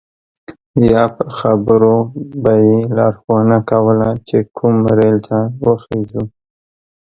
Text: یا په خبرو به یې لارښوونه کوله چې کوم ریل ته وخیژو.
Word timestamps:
یا 0.91 1.03
په 1.15 1.25
خبرو 1.37 1.95
به 2.41 2.53
یې 2.65 2.77
لارښوونه 2.97 3.57
کوله 3.69 4.09
چې 4.27 4.37
کوم 4.57 4.75
ریل 4.97 5.17
ته 5.27 5.39
وخیژو. 5.65 6.23